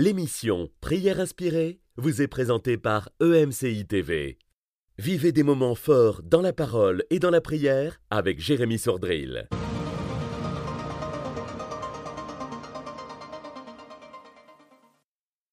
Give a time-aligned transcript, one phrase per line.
[0.00, 4.38] L'émission Prière inspirée vous est présentée par EMCI TV.
[4.96, 9.48] Vivez des moments forts dans la parole et dans la prière avec Jérémy Sordrill.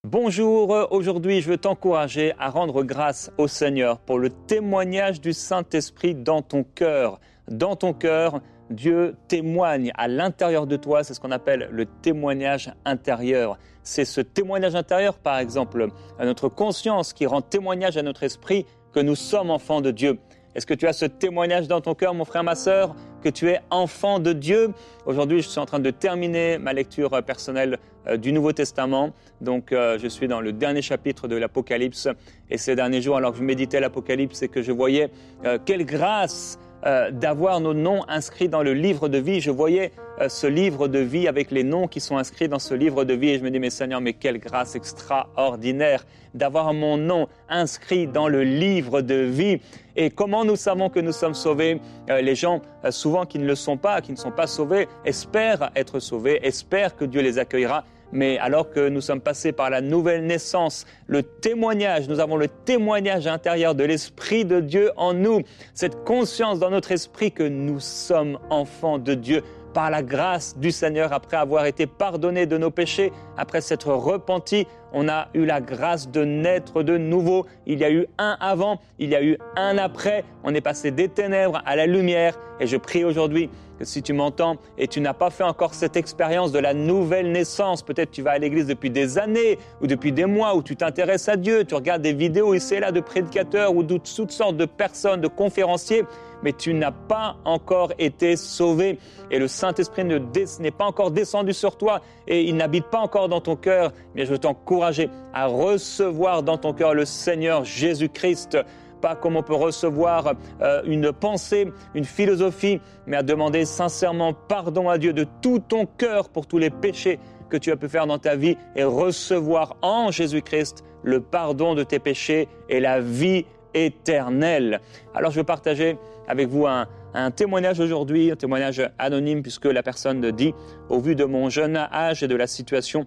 [0.08, 6.14] Bonjour, aujourd'hui je veux t'encourager à rendre grâce au Seigneur pour le témoignage du Saint-Esprit
[6.14, 7.20] dans ton cœur.
[7.50, 12.74] Dans ton cœur, Dieu témoigne à l'intérieur de toi, c'est ce qu'on appelle le témoignage
[12.86, 13.58] intérieur.
[13.86, 18.66] C'est ce témoignage intérieur, par exemple, à notre conscience qui rend témoignage à notre esprit
[18.92, 20.18] que nous sommes enfants de Dieu.
[20.56, 23.48] Est-ce que tu as ce témoignage dans ton cœur, mon frère, ma sœur, que tu
[23.50, 24.72] es enfant de Dieu?
[25.06, 27.78] Aujourd'hui, je suis en train de terminer ma lecture personnelle
[28.08, 29.12] euh, du Nouveau Testament.
[29.40, 32.08] Donc, euh, je suis dans le dernier chapitre de l'Apocalypse.
[32.50, 35.12] Et ces derniers jours, alors que je méditais l'Apocalypse et que je voyais
[35.46, 39.42] euh, quelle grâce euh, d'avoir nos noms inscrits dans le livre de vie.
[39.42, 42.76] Je voyais euh, ce livre de vie avec les noms qui sont inscrits dans ce
[42.76, 46.98] livre de vie et je me dis, mais Seigneur, mais quelle grâce extraordinaire d'avoir mon
[46.98, 49.62] nom inscrit dans le livre de vie.
[49.96, 51.82] Et comment nous savons que nous sommes sauvés?
[52.10, 55.72] Euh, Les gens, souvent qui ne le sont pas, qui ne sont pas sauvés, espèrent
[55.76, 59.82] être sauvés, espèrent que Dieu les accueillera mais alors que nous sommes passés par la
[59.82, 65.42] nouvelle naissance, le témoignage, nous avons le témoignage intérieur de l'Esprit de Dieu en nous,
[65.74, 70.72] cette conscience dans notre esprit que nous sommes enfants de Dieu par la grâce du
[70.72, 74.66] Seigneur, après avoir été pardonnés de nos péchés, après s'être repentis,
[74.98, 77.46] on a eu la grâce de naître de nouveau.
[77.66, 80.24] Il y a eu un avant, il y a eu un après.
[80.46, 82.40] On est passé des ténèbres à la lumière.
[82.62, 85.96] Et je prie aujourd'hui que si tu m'entends et tu n'as pas fait encore cette
[85.96, 90.12] expérience de la nouvelle naissance, peut-être tu vas à l'église depuis des années ou depuis
[90.12, 93.00] des mois où tu t'intéresses à Dieu, tu regardes des vidéos ici et là de
[93.00, 96.04] prédicateurs ou de toutes sortes de personnes, de conférenciers,
[96.44, 99.00] mais tu n'as pas encore été sauvé.
[99.32, 103.42] Et le Saint-Esprit n'est pas encore descendu sur toi et il n'habite pas encore dans
[103.42, 108.58] ton cœur, mais je veux t'encourager à recevoir dans ton cœur le Seigneur Jésus-Christ
[108.96, 114.90] pas comme on peut recevoir euh, une pensée, une philosophie, mais à demander sincèrement pardon
[114.90, 117.20] à Dieu de tout ton cœur pour tous les péchés
[117.50, 121.84] que tu as pu faire dans ta vie et recevoir en Jésus-Christ le pardon de
[121.84, 124.82] tes péchés et la vie éternelle.
[125.14, 125.98] Alors je veux partager
[126.28, 126.88] avec vous un,
[127.32, 130.54] témoignage aujourd'hui, un témoignage anonyme puisque la personne dit,
[130.90, 133.06] au vu de mon jeune âge et de la situation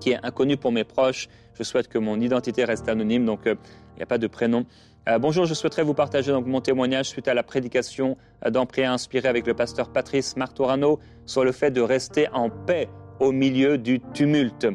[0.00, 3.54] qui est inconnue pour mes proches, je souhaite que mon identité reste anonyme, donc euh,
[3.94, 4.66] il n'y a pas de prénom.
[5.06, 8.16] Euh, bonjour, je souhaiterais vous partager donc mon témoignage suite à la prédication
[8.46, 12.48] euh, d'un prière inspiré avec le pasteur Patrice Martorano sur le fait de rester en
[12.48, 12.88] paix
[13.20, 14.66] au milieu du tumulte.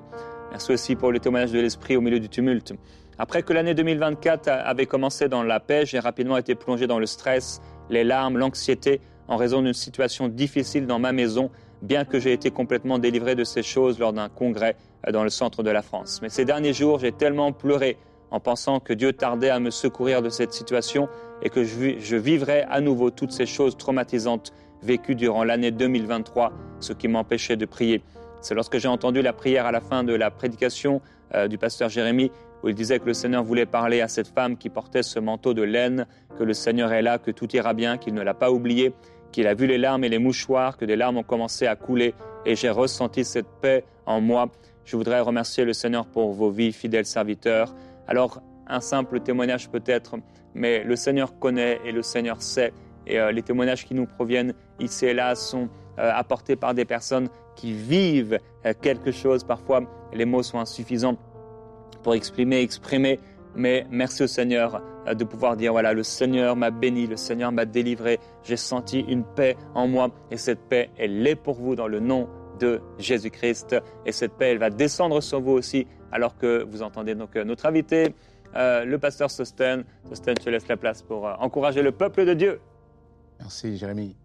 [0.52, 2.74] Merci aussi pour le témoignage de l'esprit au milieu du tumulte.
[3.18, 7.08] Après que l'année 2024 avait commencé dans la paix, j'ai rapidement été plongé dans le
[7.08, 11.50] stress, les larmes, l'anxiété en raison d'une situation difficile dans ma maison,
[11.82, 14.76] bien que j'ai été complètement délivré de ces choses lors d'un congrès
[15.08, 16.20] euh, dans le centre de la France.
[16.22, 17.98] Mais ces derniers jours, j'ai tellement pleuré
[18.32, 21.10] en pensant que Dieu tardait à me secourir de cette situation
[21.42, 26.94] et que je vivrais à nouveau toutes ces choses traumatisantes vécues durant l'année 2023, ce
[26.94, 28.02] qui m'empêchait de prier.
[28.42, 31.02] C'est lorsque j'ai entendu la prière à la fin de la prédication
[31.34, 32.32] euh, du pasteur Jérémie
[32.64, 35.54] où il disait que le Seigneur voulait parler à cette femme qui portait ce manteau
[35.54, 36.08] de laine,
[36.38, 38.94] que le Seigneur est là, que tout ira bien, qu'il ne l'a pas oublié,
[39.32, 42.14] qu'il a vu les larmes et les mouchoirs, que des larmes ont commencé à couler,
[42.46, 44.50] et j'ai ressenti cette paix en moi.
[44.86, 47.74] Je voudrais remercier le Seigneur pour vos vies, fidèles serviteurs.
[48.10, 50.16] Alors, un simple témoignage peut-être,
[50.56, 52.74] mais le Seigneur connaît et le Seigneur sait.
[53.06, 56.86] Et euh, les témoignages qui nous proviennent ici et là sont euh, apportés par des
[56.86, 59.44] personnes qui vivent euh, quelque chose.
[59.44, 59.82] Parfois,
[60.12, 61.18] les mots sont insuffisants
[62.02, 63.20] pour exprimer, exprimer.
[63.56, 67.66] Mais merci au Seigneur de pouvoir dire, voilà, le Seigneur m'a béni, le Seigneur m'a
[67.66, 71.88] délivré, j'ai senti une paix en moi et cette paix, elle est pour vous dans
[71.88, 72.28] le nom
[72.60, 73.76] de Jésus-Christ.
[74.06, 77.66] Et cette paix, elle va descendre sur vous aussi alors que vous entendez euh, notre
[77.66, 78.16] invité,
[78.56, 79.84] euh, le pasteur Sosten.
[80.08, 82.60] Sosten, je te laisse la place pour encourager le peuple de Dieu.
[83.40, 84.16] Merci Jérémie.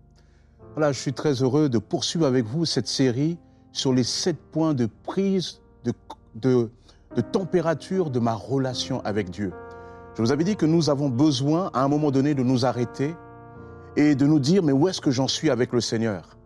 [0.74, 3.38] Voilà, je suis très heureux de poursuivre avec vous cette série
[3.72, 5.92] sur les sept points de prise de,
[6.34, 6.70] de
[7.14, 9.52] de température de ma relation avec Dieu.
[10.16, 13.14] Je vous avais dit que nous avons besoin, à un moment donné, de nous arrêter
[13.96, 16.36] et de nous dire, mais où est-ce que j'en suis avec le Seigneur?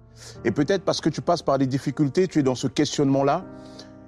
[0.45, 3.45] Et peut-être parce que tu passes par des difficultés, tu es dans ce questionnement-là.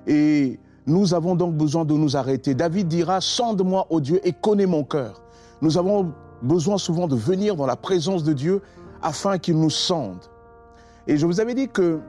[0.06, 0.58] Et
[0.90, 2.54] nous avons donc besoin de nous arrêter.
[2.54, 5.22] David dira, sonde-moi, ô Dieu, et connais mon cœur.
[5.62, 8.60] Nous avons besoin souvent de venir dans la présence de Dieu
[9.02, 10.19] afin qu'il nous sonde.
[11.06, 12.00] Et je vous avais dit que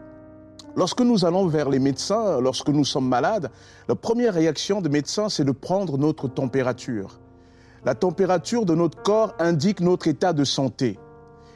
[0.75, 3.51] Lorsque nous allons vers les médecins, lorsque nous sommes malades,
[3.89, 7.19] la première réaction des médecins, c'est de prendre notre température.
[7.83, 10.97] La température de notre corps indique notre état de santé.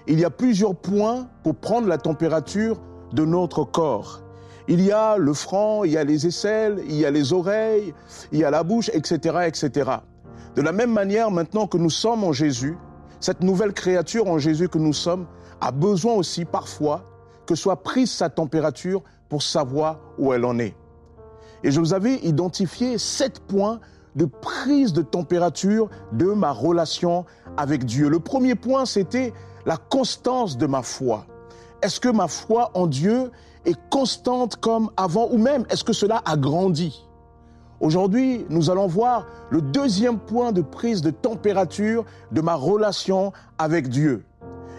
[0.07, 2.81] Il y a plusieurs points pour prendre la température
[3.13, 4.24] de notre corps.
[4.67, 7.93] Il y a le front, il y a les aisselles, il y a les oreilles,
[8.31, 9.91] il y a la bouche, etc., etc.
[10.55, 12.77] De la même manière, maintenant que nous sommes en Jésus,
[13.19, 15.27] cette nouvelle créature en Jésus que nous sommes
[15.61, 17.03] a besoin aussi parfois
[17.45, 20.75] que soit prise sa température pour savoir où elle en est.
[21.63, 23.79] Et je vous avais identifié sept points
[24.15, 27.25] de prise de température de ma relation
[27.57, 28.07] avec Dieu.
[28.09, 29.33] Le premier point, c'était
[29.65, 31.25] la constance de ma foi.
[31.81, 33.31] Est-ce que ma foi en Dieu
[33.65, 37.05] est constante comme avant ou même est-ce que cela a grandi?
[37.79, 43.89] Aujourd'hui, nous allons voir le deuxième point de prise de température de ma relation avec
[43.89, 44.25] Dieu.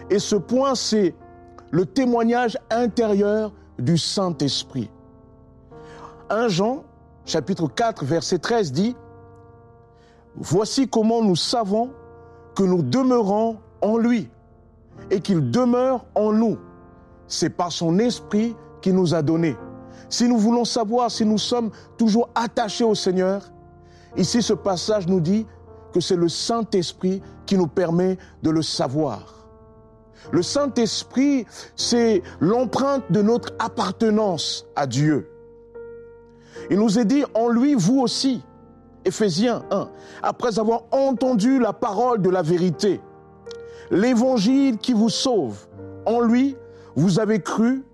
[0.09, 1.13] Et ce point, c'est
[1.71, 4.89] le témoignage intérieur du Saint-Esprit.
[6.29, 6.83] 1 Jean,
[7.25, 8.95] chapitre 4, verset 13 dit,
[10.35, 11.91] Voici comment nous savons
[12.55, 14.29] que nous demeurons en lui
[15.11, 16.57] et qu'il demeure en nous.
[17.27, 18.55] C'est par son esprit
[18.93, 19.55] nous a donné.
[20.09, 23.51] Si nous voulons savoir si nous sommes toujours attachés au Seigneur,
[24.15, 25.45] ici ce passage nous dit
[25.93, 29.37] que c'est le Saint-Esprit qui nous permet de le savoir.
[30.31, 31.45] Le Saint-Esprit,
[31.75, 35.29] c'est l'empreinte de notre appartenance à Dieu.
[36.69, 38.43] Il nous est dit en lui, vous aussi,
[39.05, 39.89] Éphésiens 1,
[40.23, 42.99] après avoir entendu la parole de la vérité,
[43.89, 45.67] l'évangile qui vous sauve,
[46.05, 46.57] en lui,
[46.95, 47.85] vous avez cru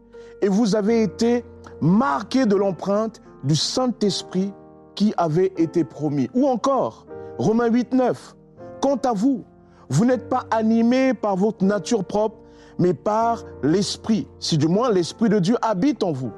[0.43, 1.45] et vous avez été
[1.79, 4.53] marqués de l'empreinte du Saint-Esprit
[4.93, 6.29] qui avait été promis.
[6.33, 7.07] Ou encore,
[7.37, 8.35] Romains 8, 9,
[8.81, 9.45] quant à vous,
[9.87, 12.35] vous n'êtes pas animés par votre nature propre,
[12.77, 16.33] mais par l'Esprit, si du moins l'Esprit de Dieu habite en vous.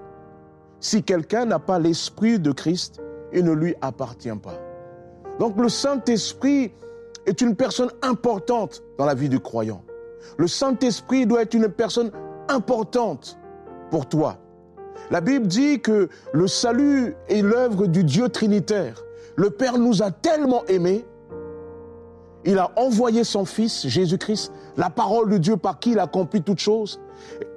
[0.80, 3.02] Si quelqu'un n'a pas l'Esprit de Christ,
[3.34, 4.60] il ne lui appartient pas.
[5.40, 6.74] Donc le Saint-Esprit
[7.26, 9.82] est une personne importante dans la vie du croyant.
[10.38, 12.12] Le Saint-Esprit doit être une personne
[12.50, 13.40] importante
[13.92, 14.38] pour toi.
[15.12, 19.04] La Bible dit que le salut est l'œuvre du Dieu trinitaire.
[19.36, 21.06] Le Père nous a tellement aimés
[22.46, 26.44] il a envoyé son Fils, Jésus-Christ, la parole de Dieu par qui il a accompli
[26.44, 27.02] toutes choses.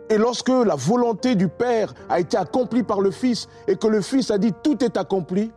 [0.08, 4.00] Et lorsque la volonté du Père a été accomplie par le Fils et que le
[4.00, 5.52] Fils a dit tout est accompli,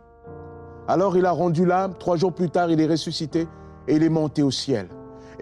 [0.86, 3.48] alors il a rendu l'âme, trois jours plus tard il est ressuscité
[3.88, 4.88] et il est monté au ciel.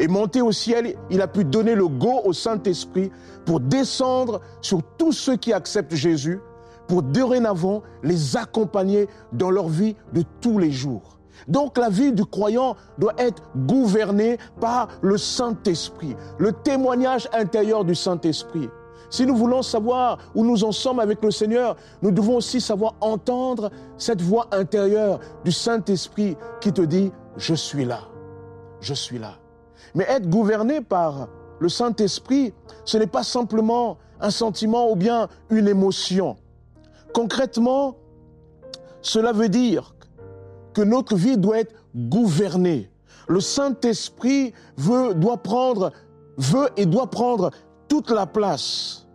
[0.00, 3.12] Et monté au ciel, il a pu donner le go au Saint-Esprit
[3.44, 6.41] pour descendre sur tous ceux qui acceptent Jésus,
[6.88, 11.19] pour dorénavant les accompagner dans leur vie de tous les jours.
[11.49, 17.94] Donc la vie du croyant doit être gouvernée par le Saint-Esprit, le témoignage intérieur du
[17.94, 18.70] Saint-Esprit.
[19.11, 22.94] Si nous voulons savoir où nous en sommes avec le Seigneur, nous devons aussi savoir
[23.02, 28.00] entendre cette voix intérieure du Saint-Esprit qui te dit, je suis là,
[28.81, 29.35] je suis là.
[29.95, 31.29] Mais être gouverné par
[31.59, 32.53] le Saint-Esprit,
[32.85, 36.37] ce n'est pas simplement un sentiment ou bien une émotion.
[37.13, 37.97] Concrètement,
[39.03, 39.95] cela veut dire
[40.75, 42.91] que notre vie doit être gouvernée.
[43.29, 45.93] Le Saint-Esprit veut, doit prendre,
[46.37, 47.51] veut et doit prendre
[47.89, 49.07] toute la place.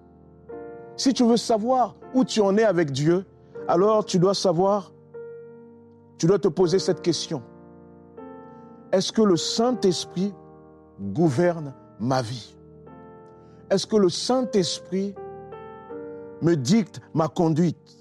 [0.98, 3.25] Si tu veux savoir où tu en es avec Dieu,
[3.68, 4.92] alors tu dois savoir,
[6.18, 7.42] tu dois te poser cette question.
[8.92, 10.33] Est-ce que le Saint-Esprit
[11.00, 12.56] gouverne ma vie.
[13.69, 15.15] Est-ce que le Saint-Esprit
[16.42, 17.97] me dicte ma conduite?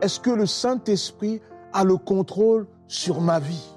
[0.00, 1.40] Est-ce que le Saint-Esprit
[1.72, 3.76] a le contrôle sur ma vie?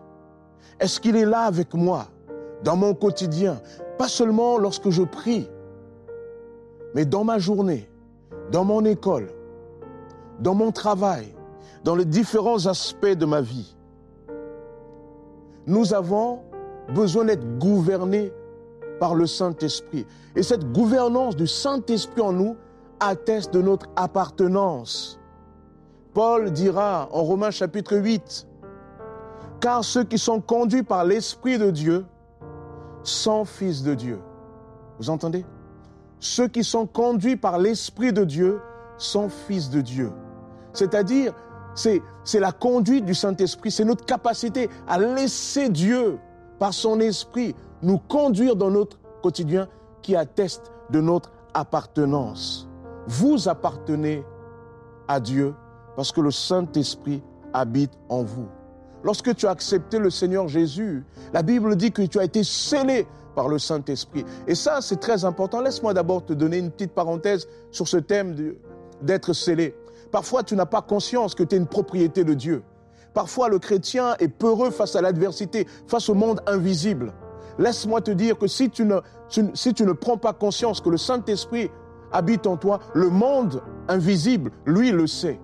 [0.80, 2.08] Est-ce qu'il est là avec moi
[2.64, 3.62] dans mon quotidien?
[3.98, 5.50] Pas seulement lorsque je prie,
[6.94, 7.90] mais dans ma journée,
[8.52, 9.30] dans mon école,
[10.40, 11.34] dans mon travail,
[11.84, 13.76] dans les différents aspects de ma vie.
[15.66, 16.40] Nous avons
[16.90, 18.34] besoin d'être gouvernés
[19.00, 20.06] par le Saint-Esprit.
[20.36, 22.56] Et cette gouvernance du Saint-Esprit en nous
[23.00, 25.20] atteste de notre appartenance
[26.14, 28.48] Paul dira en Romains chapitre 8,
[29.60, 32.06] car ceux qui sont conduits par l'Esprit de Dieu
[33.02, 34.20] sont fils de Dieu.
[35.00, 35.44] Vous entendez?
[36.20, 38.62] Ceux qui sont conduits par l'Esprit de Dieu
[38.98, 40.12] sont fils de Dieu.
[40.72, 41.34] C'est-à-dire,
[41.74, 46.20] c'est, c'est la conduite du Saint-Esprit, c'est notre capacité à laisser Dieu,
[46.64, 49.68] par son Esprit, nous conduire dans notre quotidien
[50.02, 52.70] qui atteste de notre appartenance.
[53.06, 54.24] Vous appartenez
[55.10, 55.56] à Dieu
[55.98, 58.48] parce que le Saint-Esprit habite en vous.
[59.04, 61.04] Lorsque tu as accepté le Seigneur Jésus,
[61.34, 64.24] la Bible dit que tu as été scellé par le Saint-Esprit.
[64.48, 65.60] Et ça, c'est très important.
[65.60, 68.38] Laisse-moi d'abord te donner une petite parenthèse sur ce thème
[69.02, 69.76] d'être scellé.
[70.14, 72.64] Parfois, tu n'as pas conscience que tu es une propriété de Dieu.
[73.14, 77.14] Parfois, le chrétien est peureux face à l'adversité, face au monde invisible.
[77.60, 79.00] Laisse-moi te dire que si tu, ne,
[79.54, 81.70] si tu ne prends pas conscience que le Saint-Esprit
[82.12, 85.40] habite en toi, le monde invisible, lui, le sait.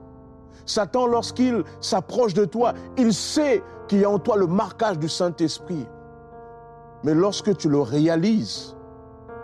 [0.65, 5.09] Satan, lorsqu'il s'approche de toi, il sait qu'il y a en toi le marquage du
[5.09, 5.85] Saint-Esprit.
[7.03, 8.75] Mais lorsque tu le réalises,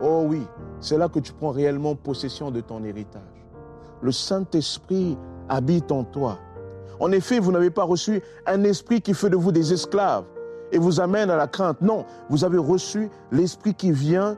[0.01, 0.41] oh oui,
[0.79, 3.22] c'est là que tu prends réellement possession de ton héritage.
[4.01, 5.17] Le Saint-Esprit
[5.50, 6.39] habite en toi.
[7.00, 10.25] En effet, vous n'avez pas reçu un esprit qui fait de vous des esclaves
[10.72, 11.82] et vous amène à la crainte.
[11.82, 14.38] Non, vous avez reçu l'esprit qui vient,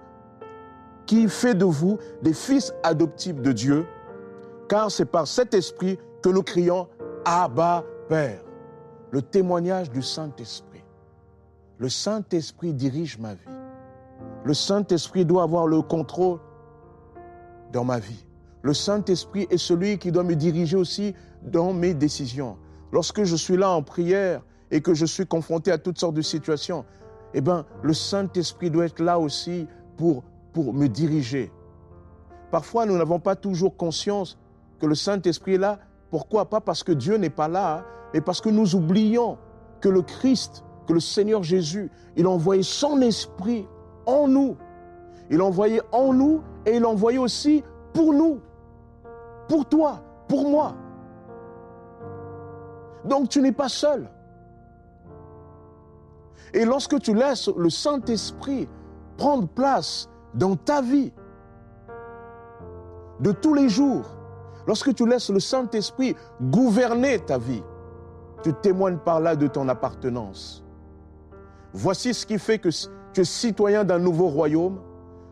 [1.06, 3.86] qui fait de vous des fils adoptifs de Dieu,
[4.68, 6.88] car c'est par cet esprit que nous crions
[7.26, 8.42] Abba Père.
[9.12, 10.84] Le témoignage du Saint-Esprit.
[11.78, 13.40] Le Saint-Esprit dirige ma vie.
[14.44, 16.40] Le Saint-Esprit doit avoir le contrôle
[17.72, 18.26] dans ma vie.
[18.64, 22.58] Le Saint-Esprit est celui qui doit me diriger aussi dans mes décisions.
[22.92, 24.42] Lorsque je suis là en prière
[24.72, 26.86] et que je suis confronté à toutes sortes de situations,
[27.34, 29.68] eh bien, le Saint-Esprit doit être là aussi
[29.98, 31.52] pour, pour me diriger.
[32.52, 34.38] Parfois, nous n'avons pas toujours conscience
[34.80, 35.80] que le Saint-Esprit est là.
[36.10, 36.50] Pourquoi?
[36.50, 39.38] Pas parce que Dieu n'est pas là, mais parce que nous oublions
[39.82, 43.68] que le Christ, que le Seigneur Jésus, il a envoyé son Esprit
[44.06, 44.56] en nous.
[45.30, 47.64] Il a envoyé en nous et il a envoyé aussi
[47.94, 48.40] pour nous,
[49.50, 50.76] pour toi, pour moi.
[53.08, 54.10] Donc tu n'es pas seul.
[56.54, 58.68] Et lorsque tu laisses le Saint-Esprit
[59.18, 61.12] prendre place dans ta vie
[63.20, 64.06] de tous les jours,
[64.66, 67.64] lorsque tu laisses le Saint-Esprit gouverner ta vie,
[68.44, 70.64] tu témoignes par là de ton appartenance.
[71.74, 72.70] Voici ce qui fait que
[73.14, 74.80] tu es citoyen d'un nouveau royaume,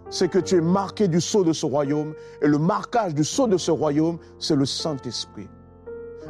[0.09, 2.13] c'est que tu es marqué du sceau de ce royaume.
[2.41, 5.47] Et le marquage du sceau de ce royaume, c'est le Saint-Esprit.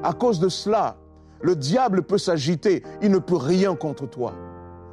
[0.04, 0.96] À cause de cela,
[1.42, 4.34] le diable peut s'agiter, il ne peut rien contre toi.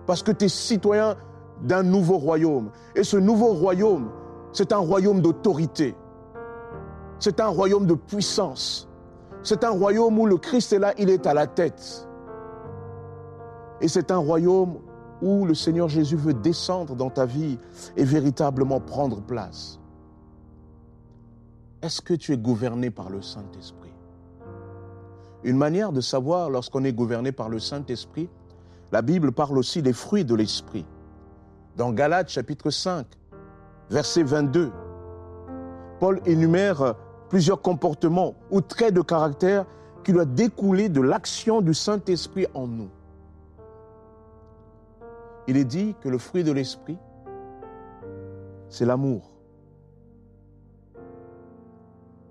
[0.07, 1.17] Parce que tu es citoyen
[1.63, 2.71] d'un nouveau royaume.
[2.97, 4.11] Et ce nouveau royaume,
[4.53, 5.95] c'est un royaume d'autorité.
[7.19, 8.89] C'est un royaume de puissance.
[9.43, 12.09] C'est un royaume où le Christ est là, il est à la tête.
[13.81, 14.79] Et c'est un royaume
[15.21, 17.59] où le Seigneur Jésus veut descendre dans ta vie
[17.97, 19.79] et véritablement prendre place.
[21.81, 23.82] Est-ce que tu es gouverné par le Saint-Esprit?
[25.45, 28.29] Une manière de savoir lorsqu'on est gouverné par le Saint-Esprit,
[28.93, 30.85] la Bible parle aussi des fruits de l'Esprit.
[31.77, 33.07] Dans Galates chapitre 5,
[33.91, 34.71] verset 22,
[35.99, 36.95] Paul énumère
[37.29, 39.65] plusieurs comportements ou traits de caractère
[40.05, 42.91] qui doivent découler de l'action du Saint-Esprit en nous
[45.47, 46.99] il est dit que le fruit de l'esprit,
[48.69, 49.31] c'est l'amour.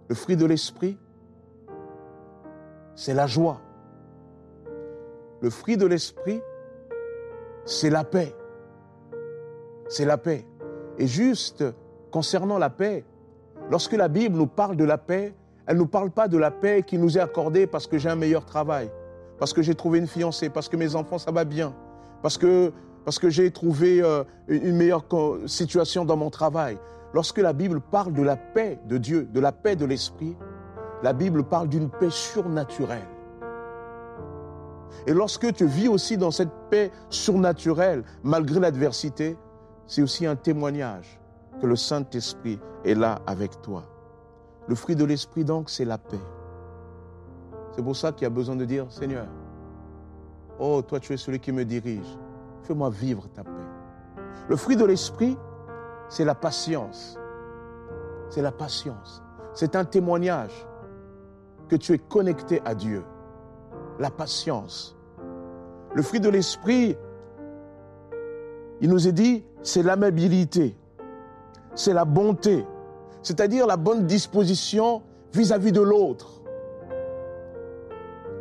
[0.08, 0.98] Le fruit de l'esprit,
[3.02, 3.60] c'est la joie.
[5.42, 6.40] Le fruit de l'esprit,
[7.66, 8.36] c'est la paix.
[9.90, 10.46] C'est la paix.
[11.00, 11.64] Et juste
[12.12, 13.04] concernant la paix,
[13.72, 15.34] lorsque la Bible nous parle de la paix,
[15.66, 18.08] elle ne nous parle pas de la paix qui nous est accordée parce que j'ai
[18.08, 18.92] un meilleur travail,
[19.40, 21.74] parce que j'ai trouvé une fiancée, parce que mes enfants, ça va bien,
[22.22, 22.72] parce que
[23.04, 25.06] parce que j'ai trouvé euh, une meilleure
[25.48, 26.78] situation dans mon travail.
[27.16, 30.38] Lorsque la Bible parle de la paix de Dieu, de la paix de l'Esprit,
[31.04, 33.08] la Bible parle d'une paix surnaturelle.
[35.08, 39.38] Et lorsque tu vis aussi dans cette paix surnaturelle, malgré l'adversité,
[39.88, 41.20] c'est aussi un témoignage
[41.60, 43.84] que le Saint-Esprit est là avec toi.
[44.68, 46.20] Le fruit de l'Esprit, donc, c'est la paix.
[47.76, 49.26] C'est pour ça qu'il y a besoin de dire, Seigneur,
[50.60, 52.18] oh, toi tu es celui qui me dirige.
[52.64, 53.50] Fais-moi vivre ta paix.
[54.48, 55.38] Le fruit de l'esprit,
[56.10, 57.18] c'est la patience.
[58.30, 59.24] C'est la patience.
[59.54, 60.68] C'est un témoignage
[61.72, 63.02] que tu es connecté à Dieu.
[63.98, 64.98] La patience.
[65.96, 66.98] Le fruit de l'esprit,
[68.82, 70.76] il nous est dit, c'est l'amabilité,
[71.74, 72.68] c'est la bonté,
[73.22, 75.02] c'est-à-dire la bonne disposition
[75.34, 76.42] vis-à-vis de l'autre.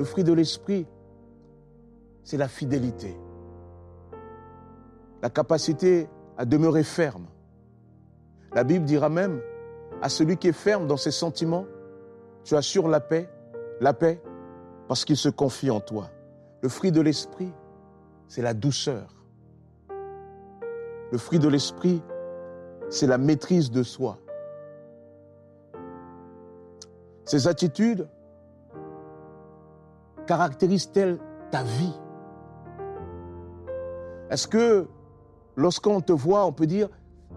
[0.01, 0.89] Le fruit de l'esprit,
[2.25, 3.17] c'est la fidélité
[5.23, 7.27] la capacité à demeurer ferme.
[8.55, 9.41] La Bible dira même
[10.03, 11.67] à celui qui est ferme dans ses sentiments,
[12.45, 13.29] tu assures la paix,
[13.81, 14.23] la paix,
[14.89, 16.11] parce qu'il se confie en toi.
[16.63, 17.53] Le fruit de l'esprit,
[18.29, 19.25] c'est la douceur.
[21.13, 22.03] Le fruit de l'esprit,
[22.89, 24.19] c'est la maîtrise de soi.
[27.25, 28.09] Ces attitudes
[30.27, 31.19] caractérisent-elles
[31.51, 31.95] ta vie?
[34.31, 34.87] Est-ce que
[35.61, 36.89] Lorsqu'on te voit, on peut dire,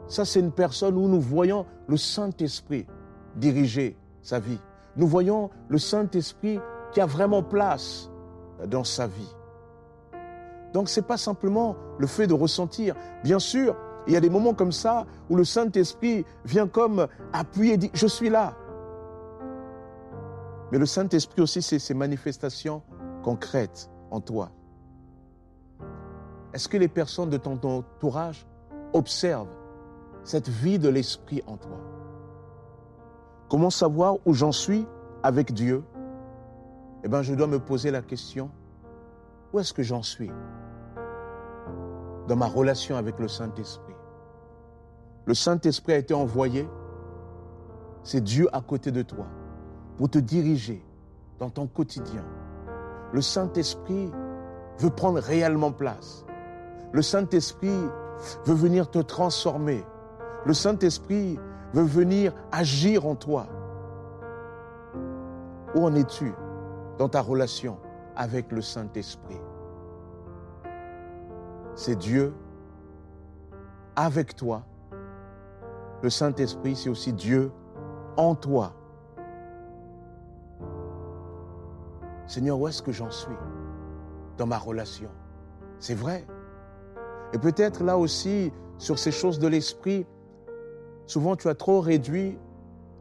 [0.08, 2.88] ça c'est une personne où nous voyons le Saint-Esprit
[3.36, 4.60] diriger sa vie?
[4.96, 6.60] Nous voyons le Saint-Esprit
[6.92, 8.10] qui a vraiment place
[8.68, 9.36] dans sa vie.
[10.74, 12.96] Donc ce n'est pas simplement le fait de ressentir.
[13.24, 13.76] Bien sûr,
[14.08, 17.92] Il y a des moments comme ça où le Saint-Esprit vient comme appuyer et dit,
[17.94, 18.56] je suis là.
[20.72, 22.82] Mais le Saint-Esprit aussi, c'est ses manifestations
[23.24, 24.52] concrètes en toi.
[26.54, 28.46] Est-ce que les personnes de ton entourage
[28.92, 29.56] observent
[30.24, 31.78] cette vie de l'Esprit en toi?
[33.54, 34.88] Comment savoir où j'en suis
[35.22, 35.84] avec Dieu?
[37.04, 38.50] Eh bien, je dois me poser la question,
[39.54, 40.32] où est-ce que j'en suis
[42.28, 43.94] dans ma relation avec le Saint-Esprit?
[45.26, 46.68] Le Saint-Esprit a été envoyé,
[48.02, 49.28] c'est Dieu à côté de toi,
[49.98, 50.84] pour te diriger
[51.38, 52.26] dans ton quotidien.
[53.12, 54.10] Le Saint-Esprit
[54.80, 56.26] veut prendre réellement place.
[56.92, 57.78] Le Saint-Esprit
[58.48, 59.86] veut venir te transformer.
[60.44, 61.38] Le Saint-Esprit
[61.74, 63.48] veut venir agir en toi.
[65.75, 66.34] Où en es-tu
[67.00, 67.77] dans ta relation
[68.15, 69.42] avec le Saint-Esprit?
[71.75, 72.34] C'est Dieu
[73.96, 74.63] avec toi.
[76.03, 77.51] Le Saint-Esprit, c'est aussi Dieu
[78.18, 78.74] en toi.
[82.27, 83.36] Seigneur, où est-ce que j'en suis
[84.38, 85.10] dans ma relation?
[85.80, 86.25] C'est vrai.
[87.34, 90.06] Et peut-être là aussi, sur ces choses de l'esprit,
[91.06, 92.38] souvent tu as trop réduit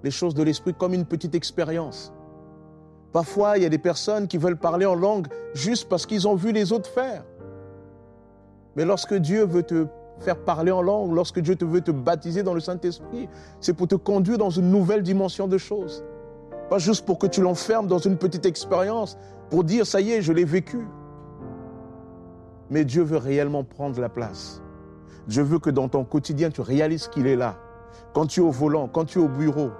[0.02, 2.12] les choses de l'esprit comme une petite expérience.
[3.12, 6.34] Parfois, il y a des personnes qui veulent parler en langue juste parce qu'ils ont
[6.34, 7.24] vu les autres faire.
[8.74, 9.86] Mais lorsque Dieu veut te
[10.20, 13.28] faire parler en langue, lorsque Dieu te veut te baptiser dans le Saint-Esprit,
[13.60, 16.04] c'est pour te conduire dans une nouvelle dimension de choses.
[16.70, 19.18] Pas juste pour que tu l'enfermes dans une petite expérience,
[19.50, 20.86] pour dire, ça y est, je l'ai vécu.
[22.70, 24.62] Mais Dieu veut réellement prendre la place.
[25.26, 27.58] Dieu veut que dans ton quotidien, tu réalises qu'il est là.
[28.12, 29.70] Quand tu es au volant, quand tu es au bureau,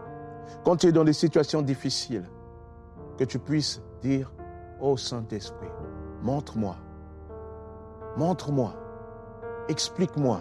[0.65, 2.29] quand tu es dans des situations difficiles,
[3.19, 4.33] que tu puisses dire,
[4.81, 5.69] oh Saint-Esprit,
[6.23, 6.77] montre-moi,
[8.17, 8.75] montre-moi,
[9.69, 10.41] explique-moi.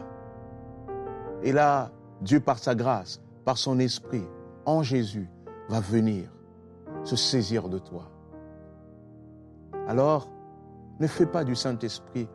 [1.43, 4.27] Et là, Dieu, par sa grâce, par son esprit,
[4.65, 5.29] en Jésus,
[5.69, 6.29] va venir
[7.03, 8.09] se saisir de toi.
[9.87, 10.29] Alors,
[10.99, 12.27] ne fais pas du Saint-Esprit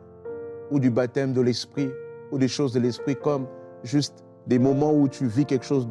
[0.71, 1.89] ou du baptême de l'Esprit
[2.31, 3.47] ou des choses de l'Esprit comme
[3.83, 5.87] juste des moments où tu vis quelque chose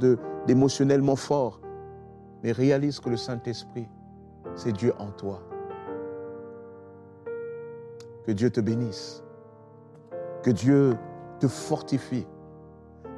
[0.47, 1.61] d'émotionnellement fort.
[2.43, 3.89] Mais réalise que le Saint-Esprit,
[4.55, 5.43] c'est Dieu en toi.
[8.25, 9.23] Que Dieu te bénisse.
[10.43, 10.97] Que Dieu
[11.39, 12.27] te fortifie.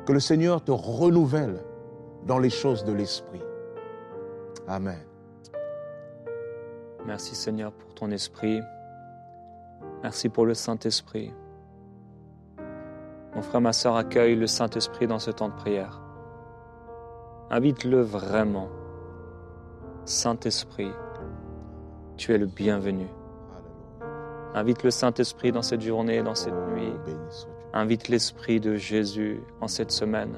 [0.06, 1.62] Que le Seigneur te renouvelle
[2.26, 3.42] dans les choses de l'Esprit.
[4.66, 4.98] Amen.
[7.06, 8.60] Merci Seigneur pour ton esprit.
[10.02, 11.32] Merci pour le Saint-Esprit.
[13.38, 16.00] Mon frère, ma soeur accueille le Saint-Esprit dans ce temps de prière.
[17.50, 18.68] Invite-le vraiment.
[20.06, 20.90] Saint-Esprit,
[22.16, 23.06] tu es le bienvenu.
[24.56, 26.92] Invite le Saint-Esprit dans cette journée, dans cette nuit.
[27.72, 30.34] Invite l'Esprit de Jésus en cette semaine.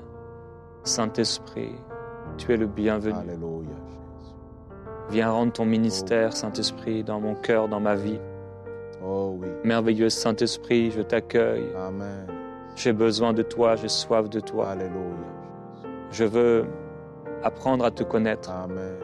[0.84, 1.72] Saint-Esprit,
[2.36, 3.14] tu es le bienvenu.
[5.08, 8.20] Viens rendre ton ministère, Saint-Esprit, dans mon cœur, dans ma vie.
[9.02, 9.48] Oh oui.
[9.64, 11.74] Merveilleux Saint-Esprit, je t'accueille.
[11.74, 12.39] Amen.
[12.76, 14.70] J'ai besoin de toi, j'ai soif de toi.
[14.70, 14.94] Alléluia.
[16.10, 16.64] Je veux
[17.42, 18.50] apprendre à te connaître.
[18.50, 18.94] Amen.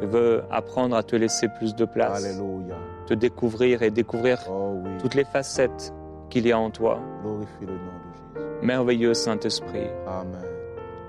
[0.00, 2.24] Je veux apprendre à te laisser plus de place.
[2.24, 2.76] Alléluia.
[3.06, 4.90] Te découvrir et découvrir Oh oui.
[5.00, 5.92] toutes les facettes
[6.28, 7.00] qu'il y a en toi.
[7.22, 8.66] Glorifie le nom de Jésus.
[8.66, 9.88] Merveilleux Saint-Esprit.
[10.06, 10.44] Amen.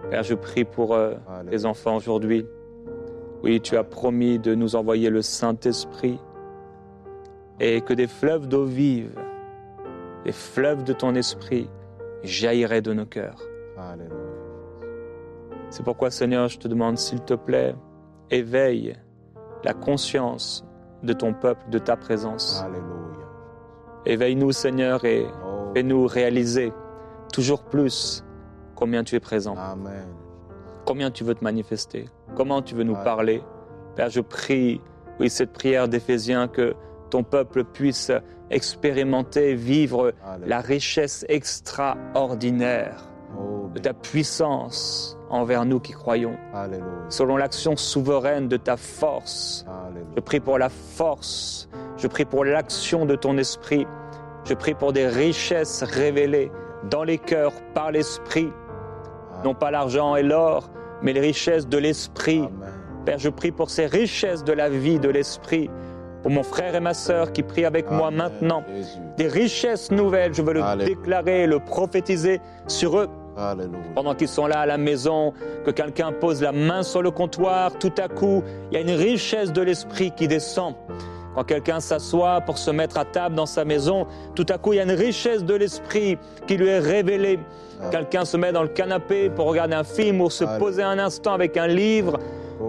[0.09, 1.13] Père, je prie pour euh,
[1.49, 2.45] les enfants aujourd'hui.
[3.43, 6.19] Oui, tu as promis de nous envoyer le Saint-Esprit
[7.59, 9.15] et que des fleuves d'eau vive,
[10.25, 11.69] des fleuves de ton esprit
[12.23, 13.39] jailliraient de nos cœurs.
[13.77, 14.15] Alléluia.
[15.69, 17.75] C'est pourquoi, Seigneur, je te demande, s'il te plaît,
[18.29, 18.95] éveille
[19.63, 20.65] la conscience
[21.03, 22.61] de ton peuple, de ta présence.
[22.63, 22.87] Alléluia.
[24.05, 25.71] Éveille-nous, Seigneur, et Oh.
[25.73, 26.73] fais-nous réaliser
[27.33, 28.23] toujours plus
[28.75, 30.07] combien tu es présent, Amen.
[30.85, 33.03] combien tu veux te manifester, comment tu veux nous Amen.
[33.05, 33.43] parler.
[33.95, 34.81] Père, je prie,
[35.19, 36.73] oui, cette prière d'Éphésiens, que
[37.11, 38.11] ton peuple puisse
[38.49, 40.47] expérimenter, vivre Alléluia.
[40.47, 43.07] la richesse extraordinaire
[43.39, 46.85] Oh, de ta puissance envers nous qui croyons, Alléluia.
[47.07, 49.65] selon l'action souveraine de ta force.
[49.69, 50.05] Alléluia.
[50.17, 53.87] Je prie pour la force, je prie pour l'action de ton esprit,
[54.43, 56.51] je prie pour des richesses révélées
[56.89, 58.51] dans les cœurs par l'esprit,
[59.45, 60.69] non pas l'argent et l'or,
[61.01, 62.43] mais les richesses de l'esprit.
[63.05, 65.69] Père, je prie pour ces richesses de la vie, de l'esprit,
[66.21, 68.63] pour mon frère et ma sœur qui prient avec moi maintenant.
[69.17, 70.95] Des richesses nouvelles, je veux le Alléluia.
[70.95, 73.79] déclarer, le prophétiser sur eux Alléluia.
[73.95, 75.33] pendant qu'ils sont là à la maison,
[75.65, 78.91] que quelqu'un pose la main sur le comptoir, tout à coup, il y a une
[78.97, 80.75] richesse de l'esprit qui descend.
[81.33, 84.05] Quand quelqu'un s'assoit pour se mettre à table dans sa maison,
[84.35, 87.39] tout à coup, il y a une richesse de l'esprit qui lui est révélée.
[87.89, 91.33] Quelqu'un se met dans le canapé pour regarder un film ou se poser un instant
[91.33, 92.19] avec un livre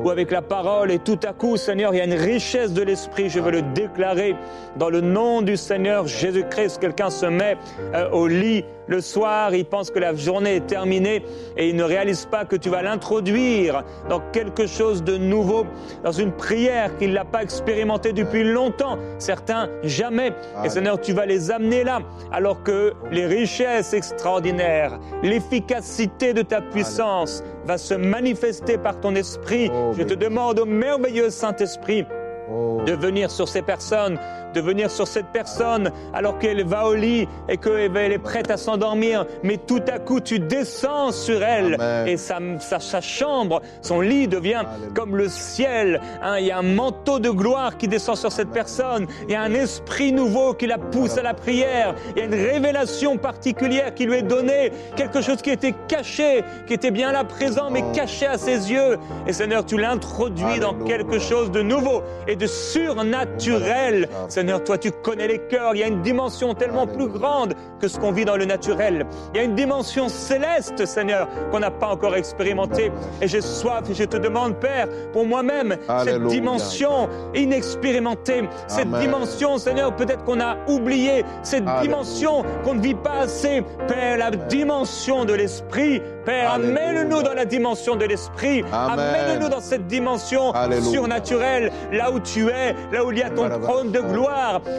[0.03, 2.83] ou avec la parole et tout à coup, Seigneur, il y a une richesse de
[2.83, 3.29] l'esprit.
[3.29, 4.35] Je veux le déclarer
[4.77, 6.79] dans le nom du Seigneur Jésus-Christ.
[6.81, 7.57] Quelqu'un se met
[7.95, 11.25] euh, au lit le soir, il pense que la journée est terminée
[11.57, 15.67] et il ne réalise pas que tu vas l'introduire dans quelque chose de nouveau,
[16.05, 18.99] dans une prière qu'il n'a pas expérimentée depuis longtemps.
[19.19, 20.29] Certains jamais.
[20.29, 20.71] Et Allez.
[20.71, 22.01] Seigneur, tu vas les amener là,
[22.33, 29.71] alors que les richesses extraordinaires, l'efficacité de ta puissance va se manifester par ton esprit.
[29.73, 32.05] Oh, Je te demande au merveilleux Saint-Esprit
[32.51, 34.19] Oh, de venir sur ces personnes,
[34.53, 38.57] de venir sur cette personne alors qu'elle va au lit et qu'elle est prête à
[38.57, 42.09] s'endormir, mais tout à coup tu descends sur elle Amen.
[42.09, 44.63] et sa, sa- sa chambre, son lit devient
[44.95, 46.01] comme le ciel.
[46.23, 46.39] hein.
[46.39, 49.43] il y a un manteau de gloire qui descend sur cette personne, il y a
[49.43, 53.95] un esprit nouveau qui la pousse à la prière, il y a une révélation particulière
[53.95, 57.83] qui lui est donnée, quelque chose qui était caché, qui était bien là présent mais
[57.85, 57.93] Oh.
[57.95, 58.99] caché à ses yeux.
[59.27, 64.09] Et Seigneur, tu l'introduis dans quelque chose de nouveau et de surnaturel.
[64.43, 65.77] Seigneur, toi, tu connais les cœurs.
[65.77, 69.07] Il y a une dimension tellement plus grande que ce qu'on vit dans le naturel.
[69.33, 72.91] Il y a une dimension céleste, Seigneur, qu'on n'a pas encore expérimentée.
[73.21, 79.01] Et j'ai soif et je te demande, Père, pour moi-même, cette dimension inexpérimentée, cette Amen.
[79.01, 81.83] dimension, Seigneur, peut-être qu'on a oublié, cette Alléluia.
[81.83, 83.63] dimension qu'on ne vit pas assez.
[83.87, 88.65] Père, la dimension de l'esprit, Père, amène-nous dans la dimension de l'esprit.
[88.73, 90.91] Amène-nous dans cette dimension Alléluia.
[90.91, 94.32] surnaturelle, là où tu es, là où il y a ton trône de voilà.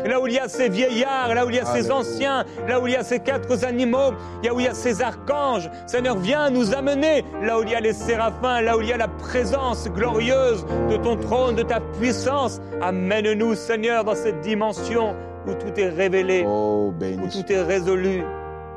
[0.06, 1.96] Là où il y a ces vieillards, là où il y a ces Alléluia.
[1.96, 4.12] anciens, là où il y a ces quatre animaux,
[4.44, 5.70] là où il y a ces archanges.
[5.88, 8.94] Seigneur, viens nous amener là où il y a les séraphins, là où il y
[8.94, 12.62] a la présence glorieuse de ton trône, de ta puissance.
[12.82, 15.16] Amène-nous, Seigneur, dans cette dimension
[15.48, 18.24] où tout est révélé, oh, où tout est résolu,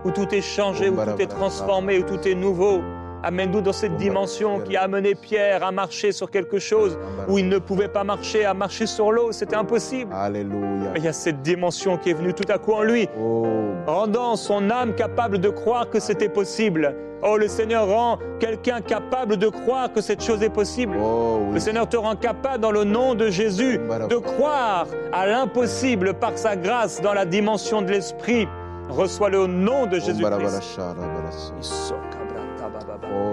[0.04, 2.80] où tout est changé, où tout est transformé, où tout est nouveau.
[3.26, 7.48] Amène-nous dans cette dimension qui a amené Pierre à marcher sur quelque chose où il
[7.48, 10.12] ne pouvait pas marcher, à marcher sur l'eau, c'était impossible.
[10.14, 10.90] Alléluia.
[10.92, 13.44] Mais il y a cette dimension qui est venue tout à coup en lui, Oh,
[13.84, 16.94] rendant son âme capable de croire que c'était possible.
[17.24, 20.96] Oh, le Seigneur rend quelqu'un capable de croire que cette chose est possible.
[21.02, 21.58] oh, Le.
[21.58, 26.54] Seigneur te rend capable dans le nom de Jésus de croire à l'impossible par sa
[26.54, 28.46] grâce dans la dimension de l'esprit.
[28.88, 30.78] Reçois-le au nom de Jésus-Christ.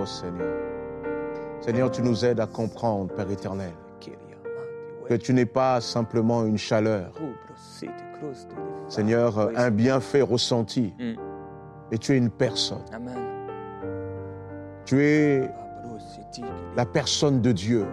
[0.03, 0.53] Oh, Seigneur.
[1.61, 3.71] Seigneur, tu nous aides à comprendre, Père éternel,
[5.07, 7.13] que tu n'es pas simplement une chaleur.
[8.89, 10.93] Seigneur, un bienfait ressenti.
[11.91, 12.83] Et tu es une personne.
[14.83, 15.49] Tu es
[16.75, 17.85] la personne de Dieu.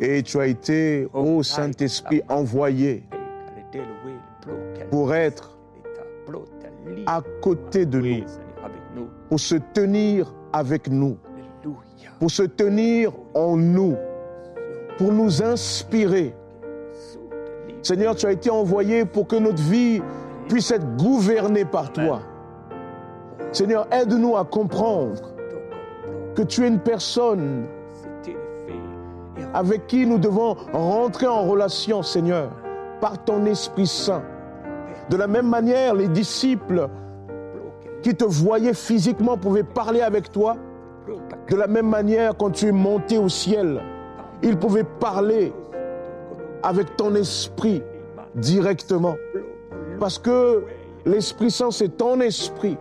[0.00, 3.02] Et tu as été, ô Saint-Esprit, envoyé
[4.88, 5.58] pour être
[7.06, 8.24] à côté de nous.
[9.28, 11.18] Pour se tenir avec nous,
[12.18, 13.96] pour se tenir en nous,
[14.98, 16.34] pour nous inspirer.
[17.82, 20.02] Seigneur, tu as été envoyé pour que notre vie
[20.48, 22.20] puisse être gouvernée par toi.
[23.52, 25.20] Seigneur, aide-nous à comprendre
[26.34, 27.66] que tu es une personne
[29.54, 32.50] avec qui nous devons rentrer en relation, Seigneur,
[33.00, 34.22] par ton Esprit Saint.
[35.08, 36.88] De la même manière, les disciples
[38.06, 40.56] qui te voyaient physiquement pouvaient parler avec toi.
[41.50, 43.82] De la même manière, quand tu es monté au ciel,
[44.44, 45.52] ils pouvaient parler
[46.62, 47.82] avec ton esprit
[48.36, 49.16] directement.
[49.98, 50.62] Parce que
[51.04, 52.76] l'Esprit Saint, c'est ton esprit,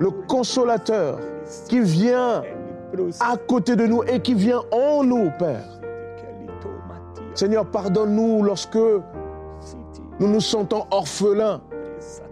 [0.00, 1.20] le consolateur,
[1.68, 2.42] qui vient
[3.20, 5.78] à côté de nous et qui vient en nous, Père.
[7.34, 11.60] Seigneur, pardonne-nous lorsque nous nous sentons orphelins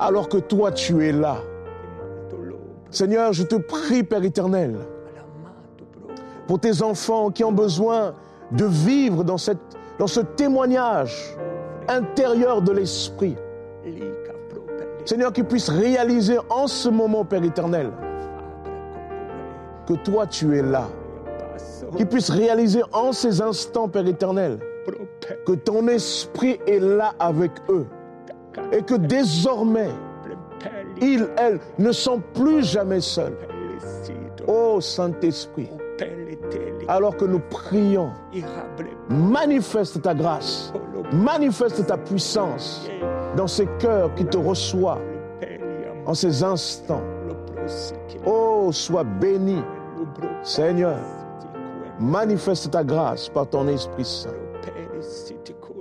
[0.01, 1.37] alors que toi, tu es là.
[2.90, 4.77] Seigneur, je te prie, Père éternel,
[6.46, 8.14] pour tes enfants qui ont besoin
[8.53, 11.37] de vivre dans, ce témoignage
[11.88, 13.37] intérieur de l'Esprit.
[15.05, 17.90] Seigneur, qu'ils puissent réaliser en ce moment, Père éternel,
[19.87, 20.88] que toi, tu es là.
[21.96, 24.59] Qu'ils puissent réaliser en ces instants, Père éternel,
[25.44, 27.87] que ton esprit est là avec eux.
[28.72, 29.90] Et que désormais,
[31.00, 33.37] ils, elles, ne sont plus jamais seuls.
[34.46, 35.70] Ô Saint-Esprit,
[36.88, 38.11] alors que nous prions,
[39.09, 40.72] manifeste ta grâce,
[41.12, 42.88] manifeste ta puissance
[43.37, 45.02] dans ces cœurs qui te reçoivent
[46.06, 47.02] en ces instants.
[48.24, 49.62] Oh, sois béni,
[50.42, 50.98] Seigneur.
[51.98, 54.45] Manifeste ta grâce par ton Esprit Saint.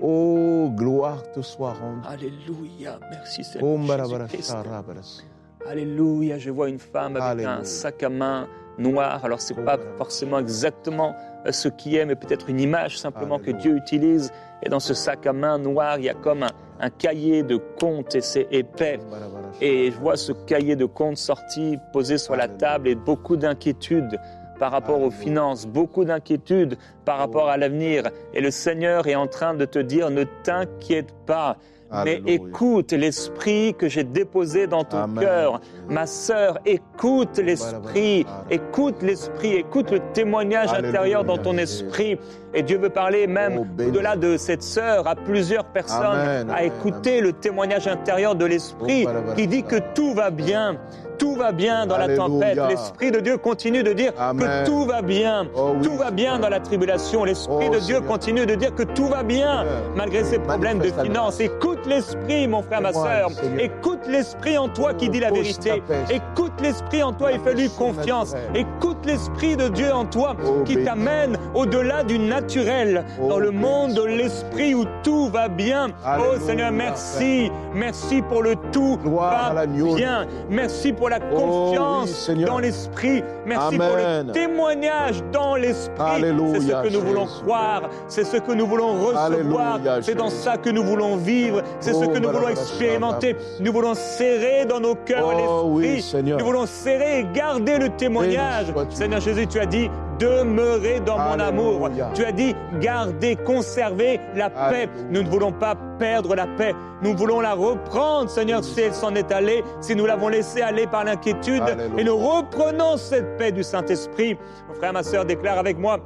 [0.08, 2.06] Oh, gloire te soit rendue.
[2.08, 3.00] Alléluia.
[3.10, 5.24] Merci Oh, Seigneur sharabaras.
[5.68, 6.38] Alléluia.
[6.38, 7.58] Je vois une femme avec Alléluia.
[7.58, 9.26] un sac à main noir.
[9.26, 11.16] Alors c'est Oh, pas forcément exactement
[11.48, 13.50] euh, ce qui est, mais peut-être une image simplement que.
[13.50, 14.32] Dieu utilise.
[14.62, 17.58] Et dans ce sac à main noir, il y a comme un, un cahier de
[17.58, 19.00] comptes et c'est épais.
[19.10, 23.38] Marabara, Et je vois ce cahier de comptes sorti, posé sur la table et beaucoup
[23.38, 24.20] d'inquiétudes
[24.60, 28.04] par rapport aux finances, beaucoup d'inquiétudes par rapport à l'avenir.
[28.34, 31.58] Et le Seigneur est en train de te dire, ne t'inquiète pas,
[32.04, 32.34] mais Alléluia.
[32.34, 35.24] écoute l'esprit que j'ai déposé dans ton Amen.
[35.24, 35.62] cœur.
[35.88, 42.18] Ma sœur, écoute l'esprit, écoute l'esprit, écoute le témoignage Alléluia, intérieur dans ton esprit.
[42.56, 46.56] Et Dieu veut parler même Oh, au-delà de cette sœur à plusieurs personnes, Amen, à
[46.56, 50.78] amen, écouter le témoignage intérieur de l'esprit Oh, qui dit que tout va bien.
[51.18, 52.60] Tout va bien dans la tempête.
[52.70, 54.46] L'Esprit de Dieu continue de dire Amen.
[54.48, 55.46] que tout va bien.
[55.56, 56.40] Oh oui, tout va bien Seigneur.
[56.42, 57.24] dans la tribulation.
[57.24, 58.06] L'Esprit Oh, de Dieu Seigneur.
[58.06, 59.82] continue de dire que tout va bien Seigneur.
[59.96, 61.40] malgré ces problèmes de finances.
[61.40, 62.92] Écoute l'Esprit, mon frère, ma.
[62.94, 63.30] Seigneur.
[63.60, 65.82] Écoute l'Esprit en toi qui dit la vérité.
[66.10, 68.34] Écoute l'Esprit en toi et fais-lui confiance.
[68.54, 73.52] Écoute l'Esprit de Dieu en toi Oh, qui t'amène au-delà du naturel, Oh, dans le
[73.52, 75.88] monde de l'Esprit où tout va bien.
[76.20, 77.52] Oh Seigneur, merci.
[77.74, 80.26] Merci pour le tout Gloire va bien.
[80.50, 83.24] Merci pour la Oh, confiance oui, dans l'Esprit.
[83.46, 86.22] Merci pour le témoignage dans l'Esprit.
[86.22, 87.42] C'est ce que nous voulons Jésus.
[87.44, 87.82] croire.
[88.08, 89.80] C'est ce que nous voulons recevoir.
[90.02, 91.62] C'est dans ça que nous voulons vivre.
[91.80, 93.36] C'est ce Oh, que nous voulons expérimenter.
[93.60, 96.24] Nous voulons serrer dans nos cœurs oui, l'Esprit.
[96.38, 98.68] Nous voulons serrer et garder le témoignage.
[98.90, 101.90] Seigneur Jésus, tu as dit demeurez dans mon amour.
[102.14, 104.90] Tu as dit gardez, conservez la paix.
[105.10, 106.74] Nous ne voulons pas perdre la paix.
[107.02, 110.88] Nous voulons la reprendre, Seigneur, si elle s'en est allée, si nous l'avons laissée aller
[110.88, 111.64] par l'inquiétude.
[111.98, 114.38] Et nous reprenons cette paix du Saint-Esprit.
[114.68, 116.00] Mon frère, ma sœur, déclare avec moi.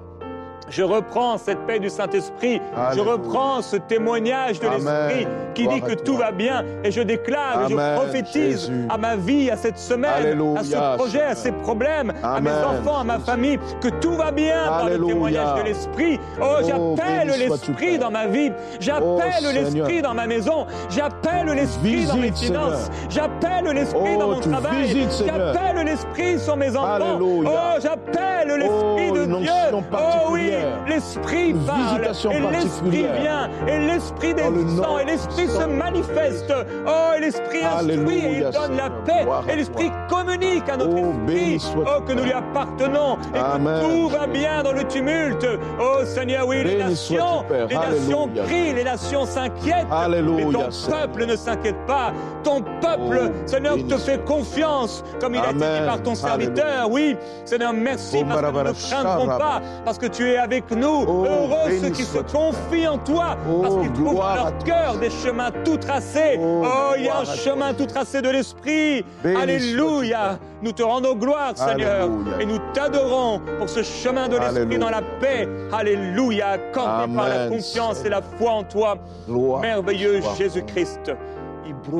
[0.69, 2.61] Je reprends cette paix du Saint-Esprit.
[2.95, 6.63] Je reprends ce témoignage de l'Esprit qui Gloire dit que tout va bien.
[6.83, 8.85] Et je déclare, et je prophétise Jésus.
[8.89, 12.51] à ma vie, à cette semaine, Alléluia, à ce projet, à ces problèmes, à mes
[12.51, 16.19] enfants, à ma famille, que tout va bien par le témoignage de l'Esprit.
[16.41, 18.51] Oh, j'appelle béni sois-tu, l'Esprit dans ma vie.
[18.79, 20.65] J'appelle Oh, l'Esprit dans ma maison.
[20.89, 22.89] J'appelle l'Esprit dans mes finances.
[23.09, 25.07] J'appelle l'Esprit Oh, dans mon tu travail.
[25.25, 27.19] J'appelle l'Esprit sur mes enfants.
[27.21, 29.51] Oh, j'appelle l'Esprit Oh, de Dieu.
[29.93, 30.58] Oh oui.
[30.87, 32.01] l'Esprit parle.
[32.01, 33.49] Et l'Esprit vient.
[33.67, 35.01] Et l'Esprit descend.
[35.01, 36.53] Et l'Esprit se manifeste.
[36.87, 39.25] Oh, et l'Esprit instruit et il donne la paix.
[39.51, 41.61] Et l'Esprit communique à notre Oh, esprit.
[41.77, 43.17] Oh, que nous lui appartenons.
[43.33, 45.45] Et que tout va bien dans le tumulte.
[45.79, 49.87] Oh, Seigneur, oui, les nations, les nations crient, les nations s'inquiètent.
[50.09, 52.11] Mais ton peuple ne s'inquiète pas.
[52.43, 56.89] Ton peuple, Oh, Seigneur, te fait confiance, comme il a été dit par ton serviteur.
[56.89, 60.48] Oui, Seigneur, merci Oh, parce que nous ne craindrons pas, parce que tu es avec
[60.75, 61.05] nous.
[61.07, 64.97] Oh, Heureux ceux qui se confient en toi, Oh, parce qu'ils trouvent dans leur cœur
[64.97, 66.37] des chemins tout tracés.
[66.39, 69.05] Oh, Oh, il y a un chemin tout tracé de l'Esprit.
[69.23, 70.39] Alléluia.
[70.61, 72.41] Nous te rendons gloire, Seigneur, Alléluia.
[72.41, 75.47] et nous t'adorons pour ce chemin de l'Esprit dans la paix.
[75.71, 76.49] Alléluia.
[76.49, 78.97] Accordé par la confiance et la foi en toi.
[79.27, 80.19] Gloire Merveilleux.
[80.37, 81.11] Jésus-Christ.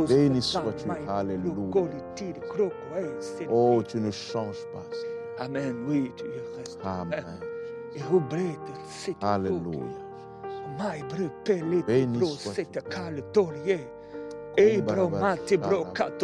[0.08, 0.86] Béni sois-tu.
[1.08, 1.54] Alléluia.
[3.50, 5.44] Oh, tu ne changes pas.
[5.46, 6.26] Amen, oui, tu
[6.58, 6.80] restes.
[6.84, 7.24] Amen.
[8.88, 9.80] C'est Alléluia.
[11.88, 12.22] Béni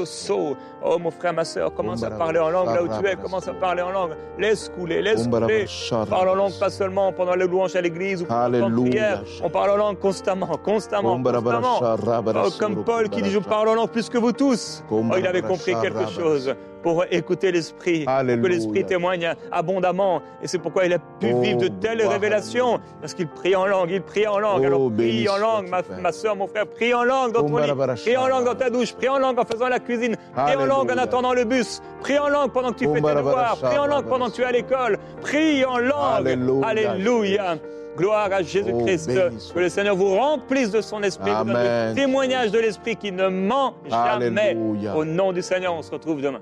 [0.06, 0.56] so.
[0.84, 3.16] Oh mon frère, ma soeur, commence à parler en langue là où tu es.
[3.16, 4.12] Commence à parler en langue.
[4.38, 5.66] Laisse couler, laisse couler.
[6.10, 8.90] Parle en langue pas seulement pendant les louanges à l'église ou pendant Alléluia.
[8.90, 9.24] prière.
[9.44, 11.80] On parle en langue constamment, constamment, constamment.
[11.82, 14.84] Oh, comme Paul qui dit je parle en langue plus que vous tous.
[14.92, 16.54] Oh, il avait compris quelque chose
[16.86, 20.22] pour écouter l'esprit, que l'esprit témoigne abondamment.
[20.44, 22.80] Et c'est pourquoi il a pu Oh, vivre de telles révélations.
[23.02, 24.62] Parce qu'il prie en langue, il prie en langue.
[24.62, 27.50] Oh, Alors prie en langue, ma, ma soeur, mon frère, prie en langue dans Oh,
[27.50, 27.72] ton lit.
[28.04, 30.66] Prie en langue dans ta douche, prie en langue en faisant la cuisine, prie en
[30.66, 33.80] langue en attendant le bus, prie en langue pendant que tu fais tes devoirs, prie
[33.80, 36.20] en langue pendant que tu es à l'école, prie en langue.
[36.28, 36.68] Alléluia.
[36.68, 37.56] Alléluia.
[37.98, 39.10] Gloire à Jésus-Christ.
[39.16, 42.96] Oh, que le Seigneur vous remplisse de son esprit, vous donne le témoignage de l'esprit
[42.96, 44.50] qui ne ment jamais.
[44.52, 44.96] Alléluia.
[44.96, 46.42] Au nom du Seigneur, on se retrouve demain.